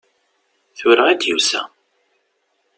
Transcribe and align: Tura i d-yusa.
Tura 0.77 1.05
i 1.11 1.15
d-yusa. 1.19 1.61